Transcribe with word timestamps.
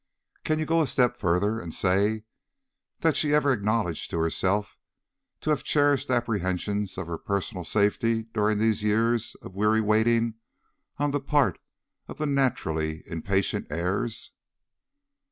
"Can 0.43 0.57
you 0.57 0.65
go 0.65 0.81
a 0.81 0.87
step 0.87 1.15
farther 1.15 1.59
and 1.59 1.71
say 1.75 2.23
that 3.01 3.15
she 3.15 3.35
ever 3.35 3.53
acknowledged 3.53 4.09
herself 4.11 4.79
to 5.41 5.51
have 5.51 5.63
cherished 5.63 6.09
apprehensions 6.09 6.97
of 6.97 7.05
her 7.05 7.19
personal 7.19 7.63
safety, 7.63 8.23
during 8.23 8.57
these 8.57 8.81
years 8.83 9.35
of 9.43 9.53
weary 9.53 9.79
waiting 9.79 10.37
on 10.97 11.11
the 11.11 11.19
part 11.19 11.59
of 12.07 12.17
the 12.17 12.25
naturally 12.25 13.03
impatient 13.07 13.67
heirs?" 13.69 14.31